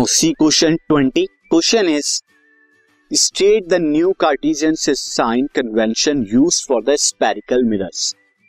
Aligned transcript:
Now 0.00 0.06
see 0.06 0.34
question 0.34 0.78
20. 0.88 1.28
Question 1.50 1.86
is, 1.86 2.22
state 3.10 3.68
the 3.68 3.78
new 3.78 4.14
Cartesian 4.14 4.74
sign 4.74 5.48
convention 5.52 6.22
used 6.24 6.64
for 6.64 6.80
the 6.80 6.96
spherical 6.96 7.62
mirrors. 7.62 8.04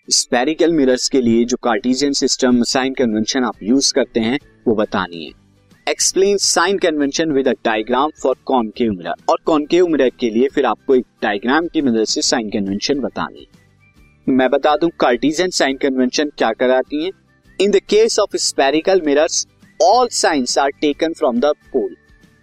Spherical 0.08 0.74
mirrors 0.74 1.10
के 1.10 1.22
लिए 1.22 1.44
जो 1.46 1.58
Cartesian 1.64 2.14
system 2.14 2.62
sign 2.64 2.94
convention 2.94 3.44
आप 3.44 3.64
use 3.64 3.94
करते 3.94 4.20
हैं, 4.20 4.40
वो 4.68 4.76
बतानी 4.76 5.26
है 5.26 5.92
explain 5.92 6.38
sign 6.38 6.78
convention 6.78 7.32
with 7.32 7.48
a 7.48 7.54
diagram 7.66 8.12
for 8.24 8.36
concave 8.46 8.94
mirror 8.94 9.24
और 9.30 9.42
कॉनकेव 9.46 9.88
मिरर 9.88 10.10
के 10.20 10.30
लिए 10.30 10.50
फिर 10.56 10.66
आपको 10.66 10.96
एक 10.96 11.06
डायग्राम 11.24 11.68
की 11.74 11.82
मदद 11.82 12.06
से 12.14 12.22
साइन 12.22 12.50
कन्वेंशन 12.50 13.00
बतानी 13.00 13.48
है 13.48 14.36
मैं 14.36 14.50
बता 14.50 14.76
दूँ 14.82 14.90
कार्टिजियन 15.00 15.60
साइन 15.62 15.78
कन्वेंशन 15.84 16.32
क्या 16.38 16.52
कराती 16.62 17.06
है 17.06 17.12
in 17.60 17.72
the 17.72 17.82
case 17.90 18.20
of 18.20 18.38
spherical 18.42 19.02
mirrors 19.06 19.46
all 19.82 20.08
science 20.08 20.58
are 20.58 20.70
taken 20.70 21.14
from 21.14 21.40
the 21.40 21.46
pole 21.46 21.96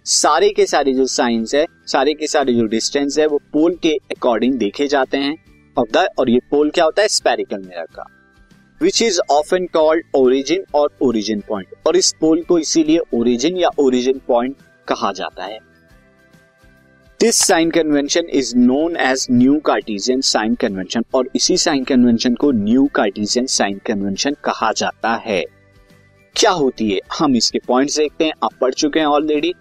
सारे 0.05 0.49
के 0.49 0.65
सारे 0.65 0.93
जो 0.93 1.05
साइंस 1.05 1.55
है, 1.55 1.65
सारे 1.87 2.13
के 2.13 2.27
सारे 2.27 2.53
जो 2.53 2.65
डिस्टेंस 2.65 3.17
है, 3.19 3.25
वो 3.27 3.37
पोल 3.53 3.75
के 3.75 3.89
अकॉर्डिंग 3.89 4.53
देखे 4.53 4.87
जाते 4.87 5.17
हैं। 5.17 5.35
ऑफ़ 5.77 5.97
और 6.19 6.29
ये 6.29 6.39
पोल 6.51 6.69
क्या 6.69 6.85
होता 6.85 7.01
है? 7.01 7.07
स्पेरिकल 7.07 7.57
मिरर 7.57 7.85
का। 7.85 8.05
Which 8.81 9.01
is 9.01 9.19
often 9.31 9.65
called 9.65 10.03
origin 10.15 10.65
और 10.73 10.89
ओरिजिन 11.01 11.43
पॉइंट 11.47 11.87
और 11.87 11.95
इस 11.95 12.13
पोल 12.21 12.41
को 12.41 12.59
इसीलिए 12.59 12.99
ओरिजिन 13.13 13.57
या 13.57 13.69
ओरिजिन 13.79 14.21
पॉइंट 14.27 14.55
कहा 14.87 15.11
जाता 15.11 15.45
है। 15.45 15.59
This 17.19 17.35
sign 17.35 17.71
convention 17.71 18.27
is 18.29 18.55
known 18.57 18.95
as 18.95 19.27
new 19.31 19.59
Cartesian 19.59 20.21
sign 20.21 20.55
convention 20.55 21.03
और 21.13 21.29
इसी 21.35 21.57
साइन 21.57 21.83
कन्वेंशन 21.83 22.35
को 22.35 22.51
न्यू 22.51 22.89
कार्टिजियन 22.95 23.45
साइन 23.45 23.81
कन्वेंशन 23.85 24.35
कहा 24.43 24.71
जाता 24.71 25.13
है। 25.15 25.43
क्या 26.35 26.51
होती 26.51 26.89
है? 26.89 26.99
हम 27.19 27.35
इसके 27.35 27.59
पॉइंट्स 27.67 27.97
देखते 27.97 28.25
हैं। 28.25 28.33
आप 28.43 28.53
पढ़ 28.61 28.73
चुके 28.73 28.99
हैं 28.99 29.05
already 29.07 29.53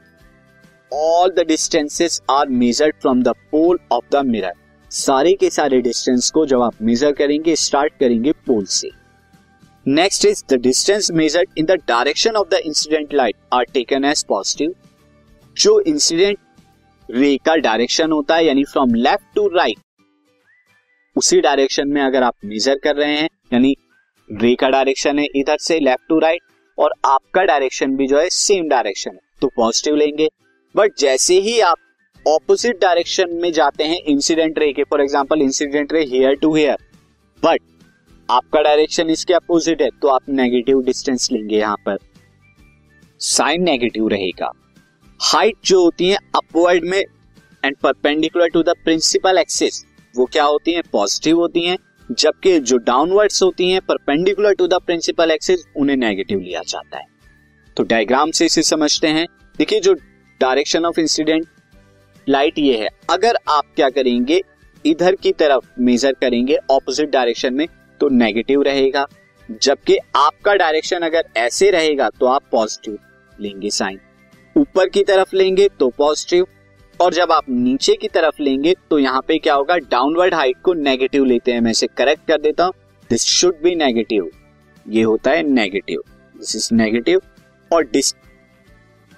all 0.92 1.30
the 1.30 1.44
distances 1.46 2.20
are 2.30 2.48
measured 2.48 2.94
from 3.00 3.22
the 3.22 3.34
pole 3.50 3.78
of 3.92 4.04
the 4.12 4.24
mirror 4.26 4.52
सारे 4.90 5.32
के 5.34 5.50
सारे 5.50 5.80
डिस्टेंस 5.80 6.30
को 6.30 6.44
जब 6.46 6.62
आप 6.62 6.82
मेजर 6.82 7.12
करेंगे 7.12 7.54
स्टार्ट 7.56 7.92
करेंगे 8.00 8.32
पोल 8.46 8.64
से। 8.66 8.90
Next 9.86 10.24
is 10.24 10.42
the 10.50 10.60
distance 10.60 11.10
measured 11.12 11.58
in 11.58 11.66
the 11.66 11.78
direction 11.88 12.36
of 12.36 12.48
the 12.48 12.60
incident 12.66 13.14
light 13.14 13.36
are 13.52 13.64
taken 13.64 14.04
as 14.04 14.24
positive 14.24 14.74
जो 15.56 15.78
इंसिडेंट 15.82 16.38
रे 17.08 17.36
का 17.36 17.54
डायरेक्शन 17.56 18.12
होता 18.12 18.36
है, 18.36 18.44
यानी 18.46 18.64
फ्रॉम 18.64 18.94
लेफ़्ट 18.96 19.34
टू 19.34 19.46
राइट 19.48 19.78
उसी 21.16 21.40
डायरेक्शन 21.40 21.88
में 21.88 22.00
अगर 22.02 22.22
आप 22.22 22.34
मेजर 22.44 22.78
कर 22.84 22.96
रहे 22.96 23.16
हैं, 23.16 23.28
यानी 23.52 23.74
रे 24.30 24.54
का 24.54 24.68
डायरेक्शन 24.70 25.18
है 25.18 25.26
इधर 25.36 25.56
से 25.60 25.78
लेफ़्ट 25.80 26.08
टू 26.08 26.18
राइट 26.18 26.42
और 26.78 26.92
आपका 27.06 27.42
डायरेक्शन 27.44 27.96
भी 27.96 28.06
जो 28.06 28.18
है 28.18 28.28
सेम 28.30 28.68
डायरेक्शन 28.68 29.10
है। 29.10 29.20
तो 29.42 29.48
पॉजिटिव 29.56 29.96
लेंगे। 29.96 30.28
बट 30.74 30.98
जैसे 30.98 31.38
ही 31.40 31.58
आप 31.62 31.78
ऑपोजिट 32.26 32.80
डायरेक्शन 32.80 33.30
में 33.32 33.50
जाते 33.52 33.84
हैं 33.84 33.98
इंसिडेंट 34.04 34.58
रे 34.58 34.72
के 34.72 34.84
for 34.84 35.00
example 35.00 35.42
incident 35.42 35.92
ray 35.92 36.04
here 36.06 36.34
to 36.36 36.54
here 36.54 36.76
but 37.42 37.60
आपका 38.28 38.60
डायरेक्शन 38.62 39.10
इसके 39.10 39.34
अपोजिट 39.34 39.82
है 39.82 39.88
तो 40.02 40.08
आप 40.08 40.28
नेगेटिव 40.30 40.82
डिस्टेंस 40.84 41.28
लेंगे 41.32 41.56
यहाँ 41.56 41.76
पर। 41.86 41.98
साइन 43.20 43.62
नेगेटिव 43.62 44.08
रहेगा। 44.08 44.50
हाइट 45.20 45.56
जो 45.64 45.82
होती 45.82 46.08
है 46.08 46.16
अपवर्ड 46.36 46.84
में 46.84 46.98
and 46.98 47.76
perpendicular 47.76 48.48
to 48.48 48.62
the 48.62 48.74
principal 48.84 49.38
axis 49.38 49.84
वो 50.14 50.24
क्या 50.26 50.44
होती 50.44 50.72
है? 50.72 50.82
पॉजिटिव 50.92 51.38
होती 51.38 51.64
हैं। 51.64 51.76
जबकि 52.10 52.58
जो 52.60 52.76
डाउनवर्ड्स 52.76 53.42
होती 53.42 53.70
हैं 53.70 53.80
perpendicular 53.80 54.54
to 54.54 54.66
the 54.66 54.74
principal 54.74 55.30
axis 55.30 55.60
उन्हें 55.76 55.96
नेगेटिव 55.96 56.40
लिया 56.40 56.60
जाता 56.68 56.98
है। 56.98 57.04
तो 57.76 57.82
डायग्राम 57.82 58.30
से 58.30 58.46
इसे 58.46 58.62
समझते 58.62 59.08
हैं। 59.08 59.26
देखिए 59.58 59.80
जो 59.80 59.94
डायरेक्शन 60.40 60.84
ऑफ़ 60.84 61.00
इंसिडेंट 61.00 61.46
लाइट 62.26 62.58
ये 62.58 62.76
है। 62.76 62.88
अगर 63.10 63.38
आप 63.48 63.64
क्या 63.76 63.88
करेंगे, 63.90 64.40
इधर 64.84 65.14
की 65.14 65.32
तरफ़ 65.32 65.80
मेजर 65.80 66.12
करेंगे 66.12 66.56
ऑपोजिट 66.70 67.10
डायरेक्शन 67.10 67.54
में 67.54 67.66
तो 68.00 68.08
नेगेटिव 68.08 68.62
रहेगा। 68.62 69.06
जबकि 69.62 69.96
आपका 70.16 70.54
डायरेक्शन 70.54 71.02
अगर 71.02 71.28
ऐसे 71.36 71.70
रहेगा 71.70 72.08
तो 72.10 72.26
आप 72.26 72.42
पॉजिटिव 72.52 72.98
लेंगे 73.40 73.70
साइन 73.70 73.98
ऊपर 74.56 74.88
की 74.88 75.02
तरफ़ 75.02 75.36
लेंगे 75.36 75.68
तो 75.68 75.88
पॉजिटिव 75.88 76.46
और 77.00 77.14
जब 77.14 77.32
आप 77.32 77.48
नीचे 77.50 77.94
की 77.94 78.08
तरफ़ 78.08 78.42
लेंगे 78.42 78.74
तो 78.90 78.98
यहाँ 78.98 79.22
पे 79.28 79.38
क्या 79.38 79.54
होगा? 79.54 79.76
डाउनवर्ड 79.78 80.34
हाइट 80.34 80.56
को 80.64 80.74
नेगेटिव 80.74 81.24
लेते 81.24 81.52
हैं। 81.52 81.60
मैं 81.60 81.70
इसे 81.70 81.86
करेक्ट 81.88 82.26
कर 82.28 82.40
देता 82.40 82.64
हूँ। 82.64 82.72
दिस 83.10 83.22
शुड 83.24 83.62
बी 83.62 83.74
नेगेटिव 83.76 84.30
ये 84.86 85.02
होता 85.02 85.30
है 85.30 85.42
नेगेटिव 85.44 86.02
दिस 86.34 86.54
इज़ 86.56 86.68
नेगेटिव 86.74 87.20
और 87.70 87.84
डिस 87.84 88.14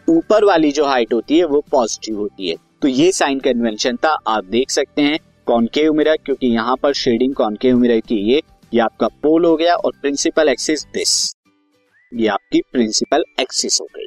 ऊपर 0.08 0.44
वाली 0.44 0.70
जो 0.72 0.84
हाइट 0.84 1.12
होती 1.12 1.38
है, 1.38 1.44
वो 1.44 1.60
पॉजिटिव 1.70 2.18
होती 2.18 2.48
है। 2.48 2.56
तो 2.82 2.88
ये 2.88 3.10
साइन 3.12 3.40
कन्वेंशन 3.40 3.96
था। 3.96 4.16
आप 4.28 4.44
देख 4.46 4.70
सकते 4.70 5.02
हैं 5.02 5.18
कॉनकेव 5.46 5.92
मिरर 5.92 6.16
क्योंकि 6.16 6.46
यहाँ 6.46 6.76
पर 6.76 6.92
शेडिंग 6.94 7.34
कॉनकेव 7.34 7.76
मिरर 7.78 8.00
की 8.00 8.16
ये 8.24 8.42
ये 8.72 8.80
आपका 8.80 9.06
पोल 9.22 9.44
हो 9.44 9.56
गया 9.56 9.74
और 9.74 9.92
प्रिंसिपल 10.00 10.48
एक्सिस 10.48 10.84
दिस 10.94 11.34
ये 12.12 12.26
आपकी 12.28 12.60
प्रिंसिपल 12.72 13.24
एक्सिस 13.40 13.80
हो 13.80 13.86
गई। 13.96 14.06